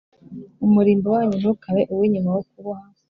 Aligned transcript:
Umurimbo 0.65 1.07
wanyu 1.15 1.33
ntukabe 1.41 1.81
uw 1.91 2.01
inyuma 2.07 2.29
wo 2.35 2.41
kuboha 2.49 2.85